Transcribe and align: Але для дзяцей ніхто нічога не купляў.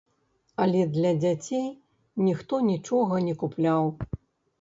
Але 0.63 0.79
для 0.95 1.09
дзяцей 1.23 1.67
ніхто 2.29 2.61
нічога 2.71 3.21
не 3.27 3.35
купляў. 3.43 3.93